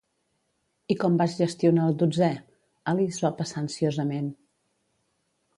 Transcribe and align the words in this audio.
I 0.93 0.97
com 1.03 1.19
vas 1.23 1.35
gestionar 1.41 1.83
el 1.91 1.99
dotzè? 2.03 2.31
Alice 2.95 3.25
va 3.27 3.33
passar 3.43 3.63
ansiosament. 3.65 4.35